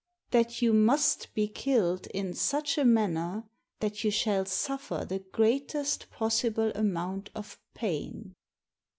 That 0.31 0.63
you 0.63 0.73
must 0.73 1.31
be 1.35 1.47
killed 1.47 2.07
in 2.07 2.33
such 2.33 2.75
a 2.79 2.83
manner 2.85 3.43
that 3.81 4.03
you 4.03 4.09
shall 4.09 4.45
sufTer 4.45 5.07
the 5.07 5.19
greatest 5.19 6.09
possible 6.09 6.71
amount 6.73 7.29
of 7.35 7.59
pain. 7.75 8.33